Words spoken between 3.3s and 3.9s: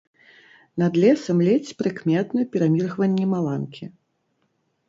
маланкі.